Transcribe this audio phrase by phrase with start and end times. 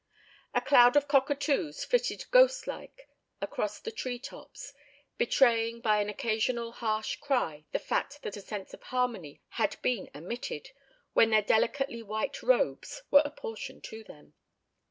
[0.55, 3.07] A cloud of cockatoos flitted ghost like
[3.39, 4.73] across the tree tops,
[5.19, 10.09] betraying by an occasional harsh cry the fact that a sense of harmony had been
[10.15, 10.71] omitted,
[11.13, 14.33] when their delicately white robes were apportioned to them.